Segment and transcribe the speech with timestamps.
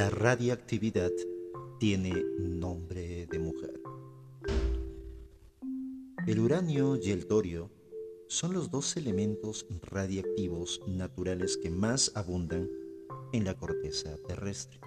[0.00, 1.12] La radiactividad
[1.78, 3.82] tiene nombre de mujer.
[6.26, 7.70] El uranio y el torio
[8.26, 12.66] son los dos elementos radiactivos naturales que más abundan
[13.34, 14.80] en la corteza terrestre.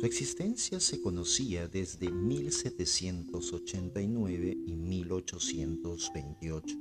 [0.00, 6.76] Su existencia se conocía desde 1789 y 1828,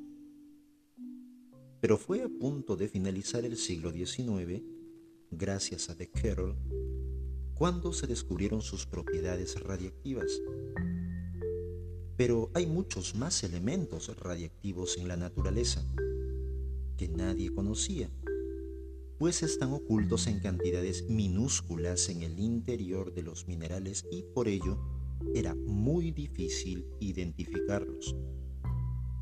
[1.81, 4.78] pero fue a punto de finalizar el siglo XIX
[5.31, 6.55] gracias a Becquerel,
[7.53, 10.41] cuando se descubrieron sus propiedades radiactivas.
[12.17, 15.83] Pero hay muchos más elementos radiactivos en la naturaleza
[16.97, 18.09] que nadie conocía,
[19.17, 24.77] pues están ocultos en cantidades minúsculas en el interior de los minerales y por ello
[25.35, 28.15] era muy difícil identificarlos,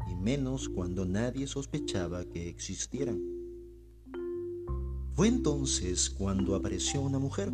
[0.10, 3.37] y menos cuando nadie sospechaba que existieran.
[5.18, 7.52] Fue entonces cuando apareció una mujer,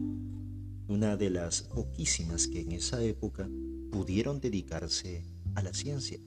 [0.90, 3.48] una de las poquísimas que en esa época
[3.90, 5.24] pudieron dedicarse
[5.56, 6.20] a la ciencia.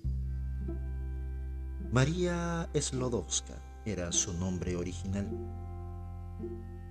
[1.92, 5.28] María Slodowska era su nombre original.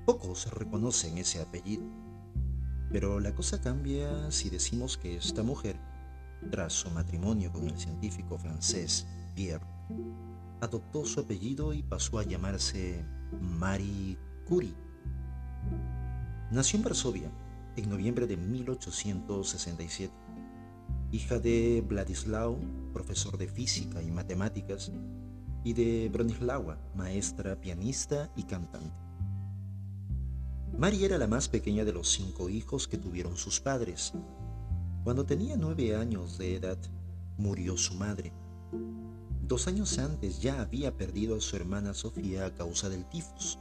[0.06, 1.86] Pocos reconocen ese apellido,
[2.92, 5.76] pero la cosa cambia si decimos que esta mujer,
[6.52, 9.66] tras su matrimonio con el científico francés Pierre,
[10.62, 13.04] adoptó su apellido y pasó a llamarse
[13.42, 14.76] Marie Curie.
[16.52, 17.32] Nació en Varsovia
[17.76, 20.14] en noviembre de 1867,
[21.12, 22.56] hija de Vladislav,
[22.94, 24.92] profesor de física y matemáticas,
[25.64, 29.00] y de Bronislawa, maestra pianista y cantante.
[30.78, 34.14] María era la más pequeña de los cinco hijos que tuvieron sus padres.
[35.04, 36.78] Cuando tenía nueve años de edad,
[37.38, 38.32] murió su madre.
[39.42, 43.58] Dos años antes ya había perdido a su hermana Sofía a causa del tifus.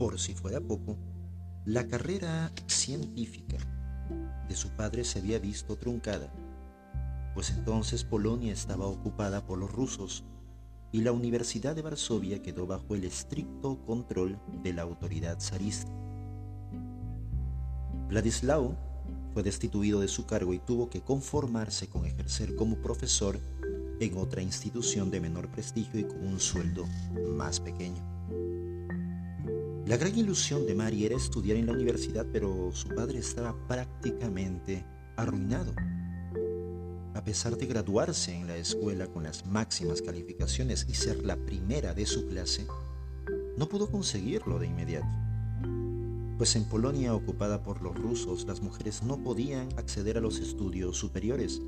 [0.00, 0.96] Por si fuera poco,
[1.66, 3.58] la carrera científica
[4.48, 6.32] de su padre se había visto truncada,
[7.34, 10.24] pues entonces Polonia estaba ocupada por los rusos
[10.90, 15.92] y la Universidad de Varsovia quedó bajo el estricto control de la autoridad zarista.
[18.08, 18.78] Vladislao
[19.34, 23.38] fue destituido de su cargo y tuvo que conformarse con ejercer como profesor
[24.00, 26.86] en otra institución de menor prestigio y con un sueldo
[27.36, 28.19] más pequeño.
[29.90, 34.86] La gran ilusión de Mari era estudiar en la universidad, pero su padre estaba prácticamente
[35.16, 35.74] arruinado.
[37.12, 41.92] A pesar de graduarse en la escuela con las máximas calificaciones y ser la primera
[41.92, 42.68] de su clase,
[43.56, 45.08] no pudo conseguirlo de inmediato.
[46.38, 50.98] Pues en Polonia ocupada por los rusos, las mujeres no podían acceder a los estudios
[50.98, 51.60] superiores.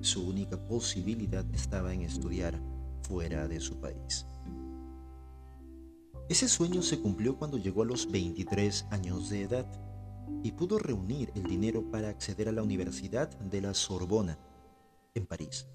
[0.00, 2.58] Su única posibilidad estaba en estudiar
[3.02, 4.24] fuera de su país.
[6.30, 9.66] Ese sueño se cumplió cuando llegó a los 23 años de edad
[10.44, 14.38] y pudo reunir el dinero para acceder a la Universidad de la Sorbona,
[15.16, 15.66] en París.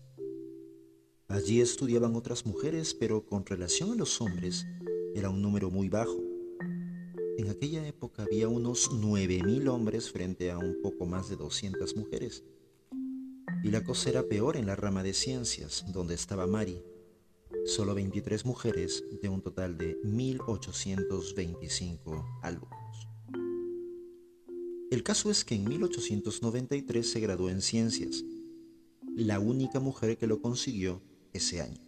[1.27, 4.65] Allí estudiaban otras mujeres, pero con relación a los hombres
[5.13, 6.23] era un número muy bajo.
[7.37, 12.45] En aquella época había unos 9.000 hombres frente a un poco más de 200 mujeres.
[13.61, 16.81] Y la cosa era peor en la rama de ciencias, donde estaba Mari,
[17.65, 23.09] solo 23 mujeres de un total de 1.825 alumnos.
[24.91, 28.23] El caso es que en 1893 se graduó en ciencias,
[29.15, 31.01] la única mujer que lo consiguió
[31.33, 31.81] ese año.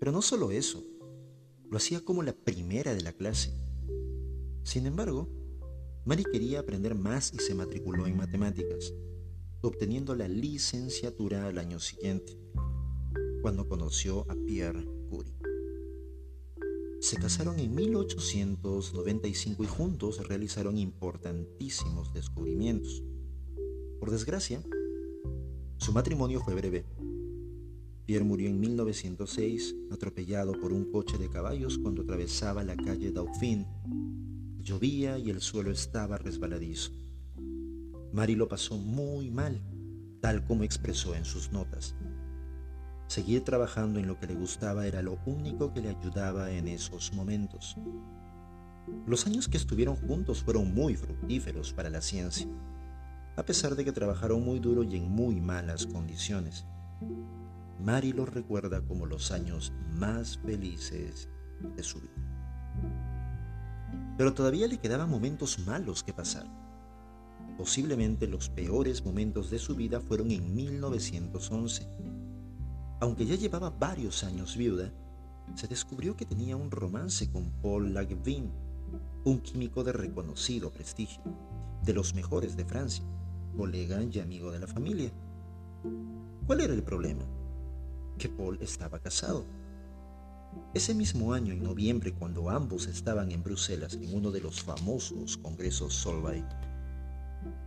[0.00, 0.82] Pero no solo eso,
[1.70, 3.54] lo hacía como la primera de la clase.
[4.64, 5.28] Sin embargo,
[6.04, 8.92] Mary quería aprender más y se matriculó en matemáticas,
[9.60, 12.41] obteniendo la licenciatura al año siguiente
[13.42, 15.34] cuando conoció a Pierre Curie.
[17.00, 23.02] Se casaron en 1895 y juntos realizaron importantísimos descubrimientos.
[23.98, 24.62] Por desgracia,
[25.78, 26.86] su matrimonio fue breve.
[28.06, 33.66] Pierre murió en 1906 atropellado por un coche de caballos cuando atravesaba la calle Dauphine.
[34.60, 36.92] Llovía y el suelo estaba resbaladizo.
[38.12, 39.60] Marie lo pasó muy mal,
[40.20, 41.96] tal como expresó en sus notas.
[43.12, 47.12] Seguir trabajando en lo que le gustaba era lo único que le ayudaba en esos
[47.12, 47.76] momentos.
[49.06, 52.46] Los años que estuvieron juntos fueron muy fructíferos para la ciencia,
[53.36, 56.64] a pesar de que trabajaron muy duro y en muy malas condiciones.
[57.84, 61.28] Mary los recuerda como los años más felices
[61.76, 62.14] de su vida.
[64.16, 66.46] Pero todavía le quedaban momentos malos que pasar.
[67.58, 71.86] Posiblemente los peores momentos de su vida fueron en 1911
[73.02, 74.92] aunque ya llevaba varios años viuda,
[75.56, 78.48] se descubrió que tenía un romance con Paul Langevin,
[79.24, 81.20] un químico de reconocido prestigio,
[81.82, 83.04] de los mejores de Francia,
[83.56, 85.10] colega y amigo de la familia.
[86.46, 87.24] ¿Cuál era el problema?
[88.18, 89.46] Que Paul estaba casado.
[90.72, 95.38] Ese mismo año, en noviembre, cuando ambos estaban en Bruselas en uno de los famosos
[95.38, 96.44] congresos Solvay,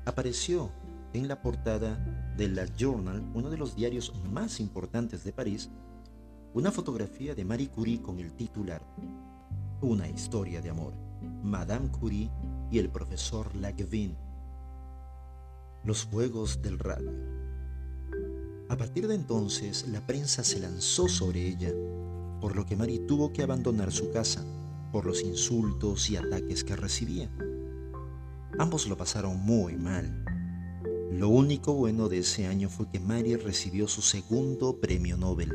[0.06, 0.72] apareció
[1.12, 5.70] en la portada de La Journal, uno de los diarios más importantes de París,
[6.54, 8.82] una fotografía de Marie Curie con el titular
[9.82, 10.94] Una historia de amor,
[11.44, 12.30] Madame Curie
[12.72, 14.16] y el profesor Lagavin.
[15.84, 17.12] Los juegos del radio.
[18.70, 21.72] A partir de entonces, la prensa se lanzó sobre ella,
[22.42, 24.44] por lo que Marie tuvo que abandonar su casa
[24.92, 27.30] por los insultos y ataques que recibía.
[28.58, 30.25] Ambos lo pasaron muy mal
[31.18, 35.50] lo único bueno de ese año fue que Mary recibió su segundo premio Nobel.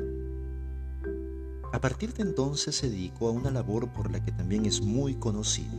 [1.71, 5.17] A partir de entonces se dedicó a una labor por la que también es muy
[5.17, 5.77] conocido,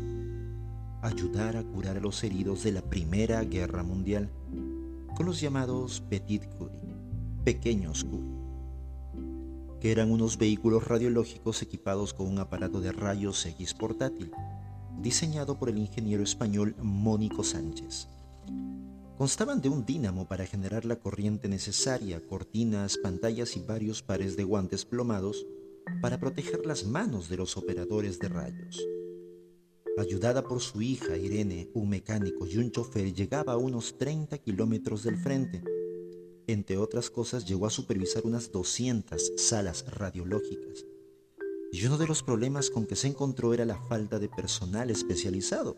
[1.02, 4.30] ayudar a curar a los heridos de la Primera Guerra Mundial,
[5.16, 6.96] con los llamados Petit Curie,
[7.44, 8.38] pequeños Curie,
[9.80, 14.32] que eran unos vehículos radiológicos equipados con un aparato de rayos X portátil,
[15.02, 18.08] diseñado por el ingeniero español Mónico Sánchez
[19.22, 24.44] constaban de un dínamo para generar la corriente necesaria, cortinas, pantallas y varios pares de
[24.44, 25.46] guantes plomados
[26.02, 28.84] para proteger las manos de los operadores de rayos.
[30.00, 35.04] Ayudada por su hija Irene, un mecánico y un chofer, llegaba a unos 30 kilómetros
[35.04, 35.62] del frente.
[36.48, 40.84] Entre otras cosas, llegó a supervisar unas 200 salas radiológicas.
[41.72, 45.78] Y uno de los problemas con que se encontró era la falta de personal especializado,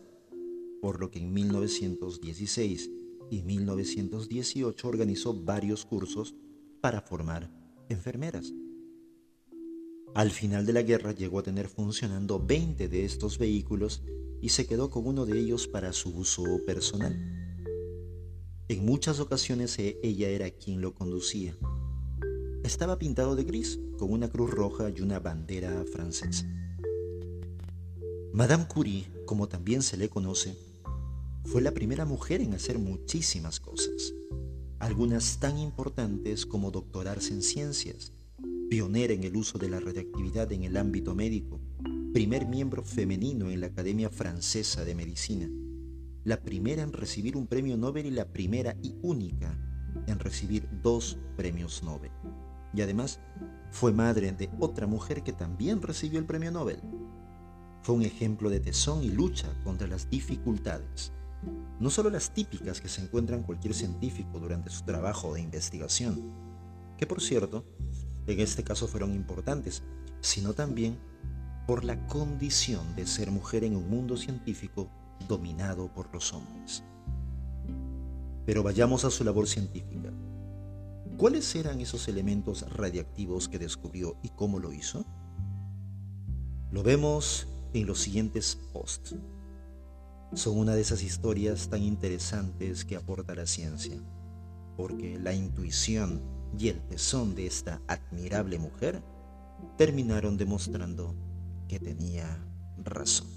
[0.80, 3.03] por lo que en 1916
[3.34, 6.34] y 1918 organizó varios cursos
[6.80, 7.50] para formar
[7.88, 8.52] enfermeras.
[10.14, 14.02] Al final de la guerra llegó a tener funcionando 20 de estos vehículos
[14.40, 17.18] y se quedó con uno de ellos para su uso personal.
[18.68, 21.56] En muchas ocasiones e, ella era quien lo conducía.
[22.62, 26.46] Estaba pintado de gris, con una cruz roja y una bandera francesa.
[28.32, 30.56] Madame Curie, como también se le conoce,
[31.44, 34.14] fue la primera mujer en hacer muchísimas cosas,
[34.78, 38.12] algunas tan importantes como doctorarse en ciencias,
[38.70, 41.60] pionera en el uso de la radioactividad en el ámbito médico,
[42.12, 45.48] primer miembro femenino en la Academia Francesa de Medicina,
[46.24, 49.56] la primera en recibir un premio Nobel y la primera y única
[50.06, 52.10] en recibir dos premios Nobel.
[52.72, 53.20] Y además
[53.70, 56.80] fue madre de otra mujer que también recibió el premio Nobel.
[57.82, 61.12] Fue un ejemplo de tesón y lucha contra las dificultades
[61.80, 66.32] no solo las típicas que se encuentran cualquier científico durante su trabajo de investigación,
[66.96, 67.64] que por cierto,
[68.26, 69.82] en este caso fueron importantes,
[70.20, 70.98] sino también
[71.66, 74.90] por la condición de ser mujer en un mundo científico
[75.28, 76.82] dominado por los hombres.
[78.46, 80.12] Pero vayamos a su labor científica.
[81.16, 85.04] ¿Cuáles eran esos elementos radiactivos que descubrió y cómo lo hizo?
[86.70, 89.16] Lo vemos en los siguientes posts
[90.34, 93.96] son una de esas historias tan interesantes que aporta la ciencia,
[94.76, 96.20] porque la intuición
[96.58, 99.02] y el tesón de esta admirable mujer
[99.76, 101.14] terminaron demostrando
[101.68, 102.38] que tenía
[102.82, 103.28] razón.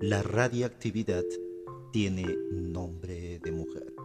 [0.00, 1.24] La radiactividad
[1.92, 4.01] tiene nombre de mujer.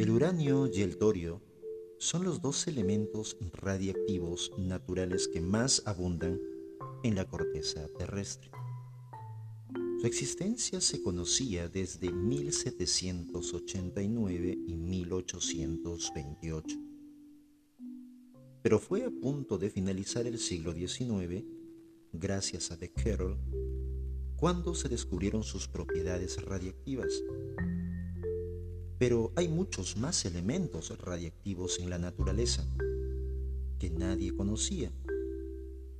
[0.00, 1.42] El uranio y el torio
[1.98, 6.40] son los dos elementos radiactivos naturales que más abundan
[7.02, 8.50] en la corteza terrestre.
[10.00, 16.78] Su existencia se conocía desde 1789 y 1828,
[18.62, 21.44] pero fue a punto de finalizar el siglo XIX,
[22.14, 23.36] gracias a Becquerel,
[24.36, 27.22] cuando se descubrieron sus propiedades radiactivas
[29.00, 32.68] pero hay muchos más elementos radiactivos en la naturaleza
[33.78, 34.92] que nadie conocía,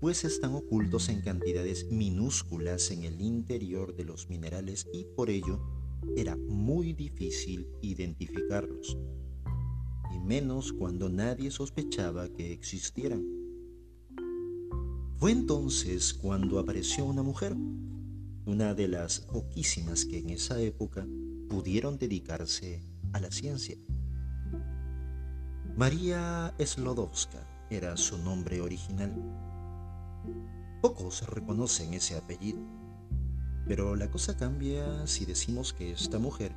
[0.01, 5.59] pues están ocultos en cantidades minúsculas en el interior de los minerales y por ello
[6.15, 8.99] era muy difícil identificarlos,
[10.15, 13.25] y menos cuando nadie sospechaba que existieran.
[15.17, 17.57] Fue entonces cuando apareció una mujer,
[18.45, 21.07] una de las poquísimas que en esa época
[21.49, 23.77] pudieron dedicarse a la ciencia.
[25.77, 27.39] María Slodowska
[27.71, 29.15] era su nombre original.
[30.83, 32.61] Pocos reconocen ese apellido.
[33.67, 36.53] Pero la cosa cambia si decimos que esta mujer,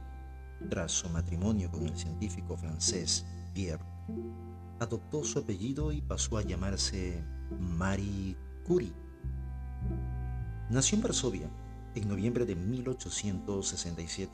[0.69, 3.83] tras su matrimonio con el científico francés Pierre,
[4.79, 7.23] adoptó su apellido y pasó a llamarse
[7.59, 8.93] Marie Curie.
[10.69, 11.49] Nació en Varsovia
[11.95, 14.31] en noviembre de 1867,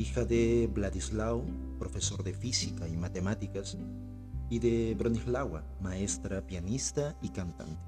[0.00, 1.44] hija de Vladislao,
[1.78, 3.76] profesor de física y matemáticas,
[4.48, 7.84] y de Bronislawa, maestra, pianista y cantante.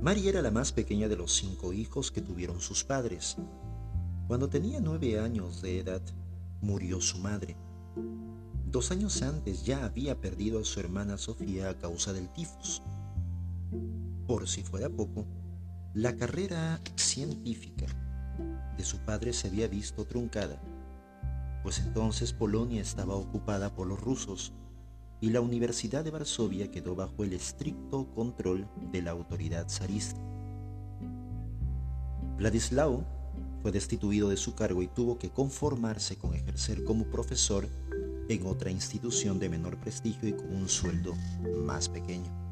[0.00, 3.36] María era la más pequeña de los cinco hijos que tuvieron sus padres.
[4.28, 6.02] Cuando tenía nueve años de edad,
[6.60, 7.56] murió su madre.
[8.64, 12.80] Dos años antes ya había perdido a su hermana Sofía a causa del tifus.
[14.28, 15.26] Por si fuera poco,
[15.94, 17.86] la carrera científica
[18.76, 20.60] de su padre se había visto truncada,
[21.62, 24.52] pues entonces Polonia estaba ocupada por los rusos
[25.20, 30.20] y la Universidad de Varsovia quedó bajo el estricto control de la autoridad zarista.
[32.36, 33.04] Vladislao
[33.62, 37.68] fue destituido de su cargo y tuvo que conformarse con ejercer como profesor
[38.28, 41.14] en otra institución de menor prestigio y con un sueldo
[41.64, 42.47] más pequeño.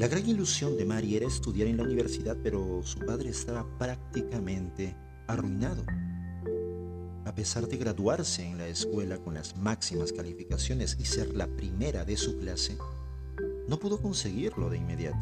[0.00, 4.96] La gran ilusión de Mari era estudiar en la universidad, pero su padre estaba prácticamente
[5.28, 5.84] arruinado
[7.30, 12.04] a pesar de graduarse en la escuela con las máximas calificaciones y ser la primera
[12.04, 12.76] de su clase,
[13.68, 15.18] no pudo conseguirlo de inmediato.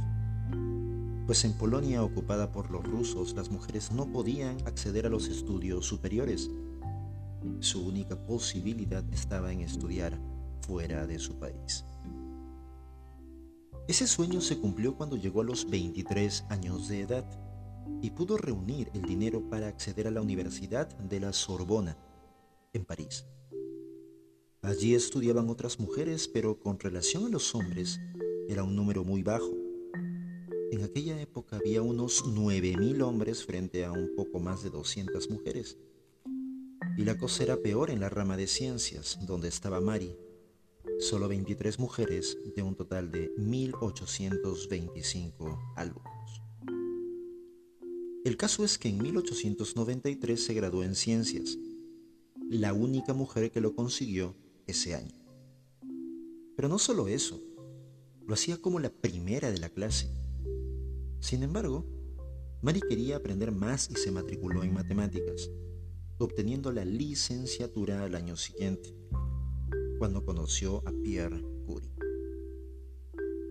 [1.27, 5.85] Pues en Polonia ocupada por los rusos las mujeres no podían acceder a los estudios
[5.85, 6.49] superiores.
[7.61, 10.19] Su única posibilidad estaba en estudiar
[10.63, 11.85] fuera de su país.
[13.89, 17.25] Ese sueño se cumplió cuando llegó a los 23 años de edad
[18.03, 21.97] y pudo reunir el dinero para acceder a la Universidad de la Sorbona,
[22.75, 23.25] en París.
[24.61, 27.99] Allí estudiaban otras mujeres, pero con relación a los hombres
[28.47, 29.57] era un número muy bajo.
[30.71, 35.79] En aquella época había unos 9.000 hombres frente a un poco más de 200 mujeres.
[36.99, 40.15] Y la cosa era peor en la rama de ciencias, donde estaba Mari.
[40.99, 46.43] Solo 23 mujeres de un total de 1.825 alumnos.
[48.25, 51.57] El caso es que en 1893 se graduó en ciencias,
[52.51, 54.35] la única mujer que lo consiguió
[54.67, 55.15] ese año.
[56.57, 57.41] Pero no solo eso,
[58.27, 60.11] lo hacía como la primera de la clase.
[61.21, 61.87] Sin embargo,
[62.61, 65.49] Mary quería aprender más y se matriculó en matemáticas,
[66.19, 68.97] obteniendo la licenciatura al año siguiente,
[69.99, 71.91] cuando conoció a Pierre Curie.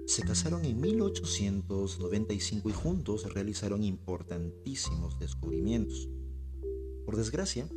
[0.07, 6.09] Se casaron en 1895 y juntos realizaron importantísimos descubrimientos.
[7.05, 7.67] Por desgracia,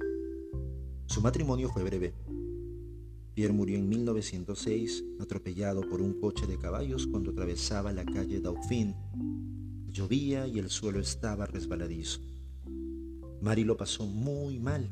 [1.06, 2.14] su matrimonio fue breve.
[3.34, 8.94] Pierre murió en 1906 atropellado por un coche de caballos cuando atravesaba la calle Dauphin.
[9.88, 12.20] Llovía y el suelo estaba resbaladizo.
[13.40, 14.88] Marie lo pasó muy mal,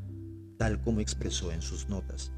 [0.56, 2.32] tal como expresó en sus notas.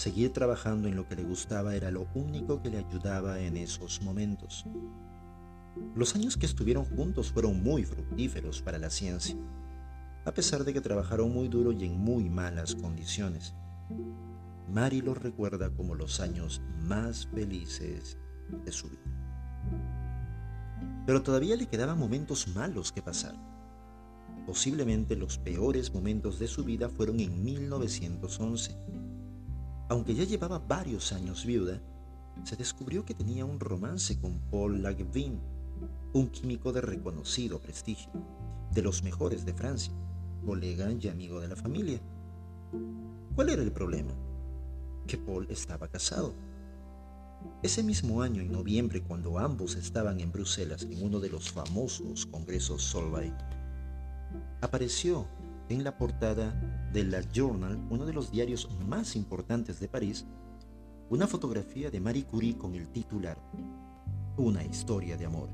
[0.00, 4.00] Seguir trabajando en lo que le gustaba era lo único que le ayudaba en esos
[4.00, 4.64] momentos.
[5.94, 9.36] Los años que estuvieron juntos fueron muy fructíferos para la ciencia,
[10.24, 13.54] a pesar de que trabajaron muy duro y en muy malas condiciones.
[14.72, 18.16] Mari los recuerda como los años más felices
[18.64, 19.02] de su vida.
[21.04, 23.34] Pero todavía le quedaban momentos malos que pasar.
[24.46, 29.09] Posiblemente los peores momentos de su vida fueron en 1911
[29.90, 31.80] aunque ya llevaba varios años viuda,
[32.44, 35.40] se descubrió que tenía un romance con Paul Lagevin,
[36.12, 38.12] un químico de reconocido prestigio,
[38.72, 39.92] de los mejores de Francia,
[40.46, 42.00] colega y amigo de la familia.
[43.34, 44.12] ¿Cuál era el problema?
[45.08, 46.34] Que Paul estaba casado.
[47.60, 52.26] Ese mismo año, en noviembre, cuando ambos estaban en Bruselas en uno de los famosos
[52.26, 53.34] congresos Solvay,
[54.60, 55.26] apareció
[55.68, 60.26] en la portada de La Journal, uno de los diarios más importantes de París,
[61.08, 63.38] una fotografía de Marie Curie con el titular
[64.36, 65.48] Una historia de amor,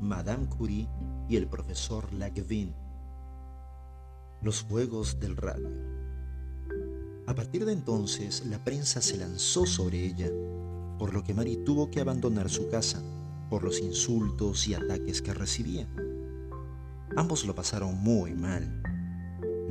[0.00, 0.88] Madame Curie
[1.28, 2.74] y el profesor Lagevin.
[4.42, 5.68] Los juegos del radio.
[7.26, 10.28] A partir de entonces, la prensa se lanzó sobre ella,
[10.98, 13.02] por lo que Marie tuvo que abandonar su casa
[13.48, 15.86] por los insultos y ataques que recibía.
[17.16, 18.81] Ambos lo pasaron muy mal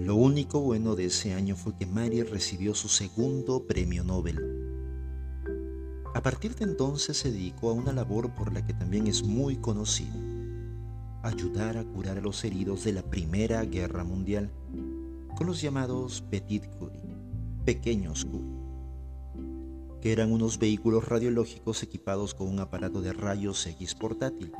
[0.06, 4.40] lo único bueno de ese año fue que Mary recibió su segundo premio Nobel.
[6.16, 9.58] A partir de entonces se dedicó a una labor por la que también es muy
[9.58, 10.18] conocido,
[11.22, 14.50] ayudar a curar a los heridos de la Primera Guerra Mundial,
[15.38, 17.00] con los llamados Petit Curie,
[17.64, 18.58] pequeños Curie,
[20.02, 24.52] que eran unos vehículos radiológicos equipados con un aparato de rayos X portátil,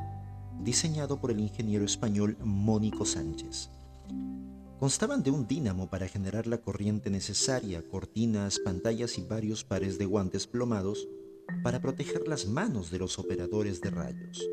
[0.62, 3.70] diseñado por el ingeniero español Mónico Sánchez.
[4.82, 10.06] Constaban de un dínamo para generar la corriente necesaria, cortinas, pantallas y varios pares de
[10.06, 11.06] guantes plomados
[11.62, 14.44] para proteger las manos de los operadores de rayos.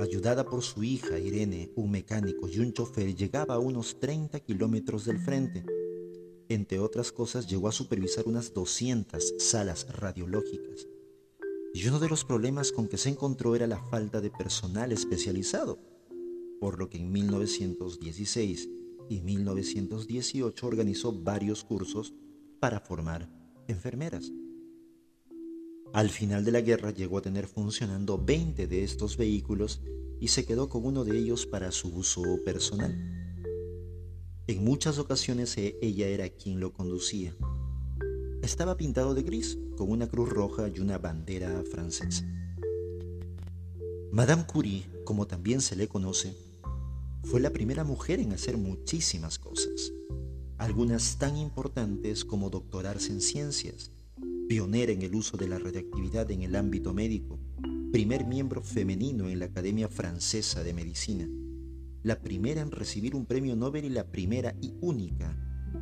[0.00, 5.04] Ayudada por su hija Irene, un mecánico y un chofer, llegaba a unos 30 kilómetros
[5.04, 5.64] del frente.
[6.48, 10.88] Entre otras cosas, llegó a supervisar unas 200 salas radiológicas.
[11.72, 15.78] Y uno de los problemas con que se encontró era la falta de personal especializado,
[16.58, 18.68] por lo que en 1916
[19.12, 22.14] y 1918 organizó varios cursos
[22.60, 23.28] para formar
[23.68, 24.32] enfermeras.
[25.92, 29.82] Al final de la guerra llegó a tener funcionando 20 de estos vehículos
[30.18, 32.96] y se quedó con uno de ellos para su uso personal.
[34.46, 37.34] En muchas ocasiones e, ella era quien lo conducía.
[38.42, 42.24] Estaba pintado de gris, con una cruz roja y una bandera francesa.
[44.10, 46.34] Madame Curie, como también se le conoce,
[47.24, 49.92] fue la primera mujer en hacer muchísimas cosas,
[50.58, 53.90] algunas tan importantes como doctorarse en ciencias,
[54.48, 57.38] pionera en el uso de la radioactividad en el ámbito médico,
[57.92, 61.28] primer miembro femenino en la Academia Francesa de Medicina,
[62.02, 65.36] la primera en recibir un premio Nobel y la primera y única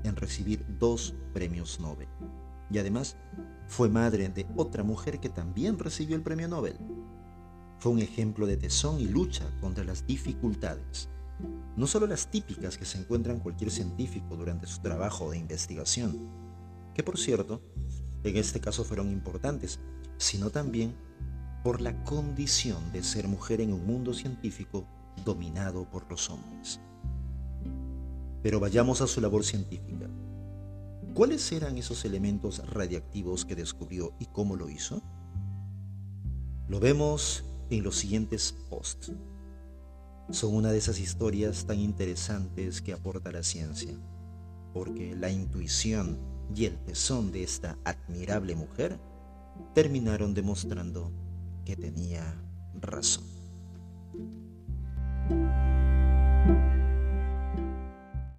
[0.04, 2.08] en recibir dos premios Nobel.
[2.70, 3.16] Y además
[3.66, 6.76] fue madre de otra mujer que también recibió el premio Nobel.
[7.78, 11.08] Fue un ejemplo de tesón y lucha contra las dificultades,
[11.76, 16.28] no solo las típicas que se encuentran cualquier científico durante su trabajo de investigación,
[16.94, 17.62] que por cierto
[18.24, 19.80] en este caso fueron importantes,
[20.18, 20.94] sino también
[21.64, 24.86] por la condición de ser mujer en un mundo científico
[25.24, 26.80] dominado por los hombres.
[28.42, 30.08] Pero vayamos a su labor científica.
[31.14, 35.02] ¿Cuáles eran esos elementos radiactivos que descubrió y cómo lo hizo?
[36.68, 39.12] Lo vemos en los siguientes posts.
[40.30, 43.92] Son una de esas historias tan interesantes que aporta la ciencia,
[44.72, 46.18] porque la intuición
[46.54, 48.98] y el tesón de esta admirable mujer
[49.74, 51.12] terminaron demostrando
[51.64, 52.40] que tenía
[52.80, 53.24] razón.